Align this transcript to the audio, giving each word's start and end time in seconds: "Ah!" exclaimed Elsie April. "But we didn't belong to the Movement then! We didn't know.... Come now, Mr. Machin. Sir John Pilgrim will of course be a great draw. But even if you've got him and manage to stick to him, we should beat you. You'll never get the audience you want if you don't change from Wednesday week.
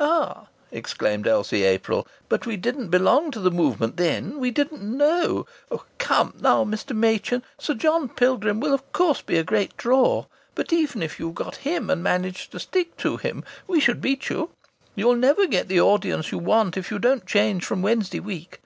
"Ah!" 0.00 0.48
exclaimed 0.72 1.28
Elsie 1.28 1.62
April. 1.62 2.04
"But 2.28 2.46
we 2.46 2.56
didn't 2.56 2.88
belong 2.88 3.30
to 3.30 3.38
the 3.38 3.48
Movement 3.52 3.96
then! 3.96 4.40
We 4.40 4.50
didn't 4.50 4.82
know.... 4.82 5.46
Come 5.98 6.34
now, 6.40 6.64
Mr. 6.64 6.96
Machin. 6.96 7.44
Sir 7.58 7.74
John 7.74 8.08
Pilgrim 8.08 8.58
will 8.58 8.74
of 8.74 8.90
course 8.92 9.22
be 9.22 9.38
a 9.38 9.44
great 9.44 9.76
draw. 9.76 10.26
But 10.56 10.72
even 10.72 11.00
if 11.00 11.20
you've 11.20 11.36
got 11.36 11.58
him 11.58 11.90
and 11.90 12.02
manage 12.02 12.50
to 12.50 12.58
stick 12.58 12.96
to 12.96 13.18
him, 13.18 13.44
we 13.68 13.78
should 13.78 14.00
beat 14.00 14.28
you. 14.28 14.50
You'll 14.96 15.14
never 15.14 15.46
get 15.46 15.68
the 15.68 15.80
audience 15.80 16.32
you 16.32 16.38
want 16.40 16.76
if 16.76 16.90
you 16.90 16.98
don't 16.98 17.24
change 17.24 17.64
from 17.64 17.80
Wednesday 17.80 18.18
week. 18.18 18.60